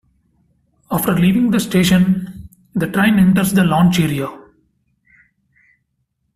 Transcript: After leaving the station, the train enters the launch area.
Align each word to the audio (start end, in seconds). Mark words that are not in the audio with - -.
After 0.89 1.13
leaving 1.13 1.51
the 1.51 1.59
station, 1.59 2.49
the 2.73 2.87
train 2.89 3.19
enters 3.19 3.51
the 3.53 3.63
launch 3.63 3.99
area. 3.99 4.29